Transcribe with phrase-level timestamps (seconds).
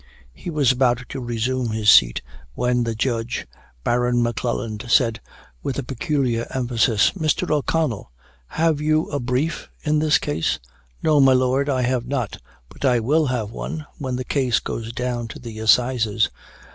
[0.33, 2.23] He was about to resume his seat,
[2.55, 3.45] when the judge,
[3.83, 5.21] Baron M'Cleland, said,
[5.61, 7.47] with a peculiar emphasis, "Mr.
[7.51, 8.11] O'Connell,
[8.47, 10.57] have you a brief in this case?"
[11.03, 14.91] "No, my lord, I have not; but I will have one, when the case goes
[14.91, 16.31] down to the Assizes."